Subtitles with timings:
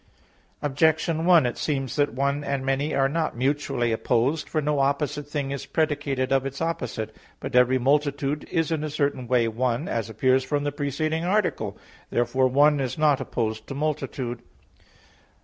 [0.63, 4.49] Objection 1: It seems that "one" and "many" are not mutually opposed.
[4.49, 7.15] For no opposite thing is predicated of its opposite.
[7.39, 11.77] But every multitude is in a certain way one, as appears from the preceding article.
[12.09, 14.41] Therefore "one" is not opposed to "multitude."